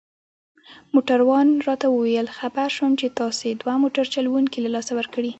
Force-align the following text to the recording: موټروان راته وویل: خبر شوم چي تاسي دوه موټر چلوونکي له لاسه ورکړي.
موټروان 0.93 1.47
راته 1.67 1.85
وویل: 1.91 2.27
خبر 2.37 2.67
شوم 2.75 2.91
چي 2.99 3.07
تاسي 3.19 3.49
دوه 3.61 3.73
موټر 3.83 4.05
چلوونکي 4.15 4.59
له 4.61 4.69
لاسه 4.75 4.91
ورکړي. 4.95 5.29